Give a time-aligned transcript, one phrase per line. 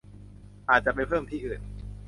[0.69, 1.61] อาจจะไปเพิ่มที่อื่น